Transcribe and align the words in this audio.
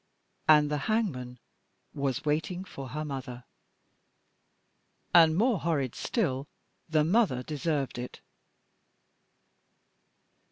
And 0.49 0.71
the 0.71 0.79
hangman 0.89 1.37
was 1.93 2.25
waiting 2.25 2.63
for 2.63 2.87
her 2.89 3.05
mother 3.05 3.43
and, 5.13 5.35
more 5.37 5.59
horrid 5.59 5.93
still, 5.93 6.47
the 6.89 7.03
mother 7.03 7.43
deserved 7.43 7.99
it! 7.99 8.19